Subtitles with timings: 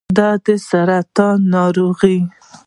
[0.17, 0.19] د
[0.67, 2.17] سرطان ناروغي